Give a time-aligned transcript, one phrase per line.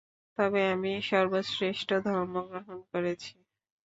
[0.37, 3.31] তবে আমি সর্বশ্রেষ্ঠ ধর্ম গ্রহণ করেছি।